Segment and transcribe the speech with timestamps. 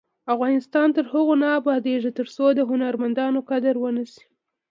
[0.33, 4.21] افغانستان تر هغو نه ابادیږي، ترڅو د هنرمندانو قدر ونشي.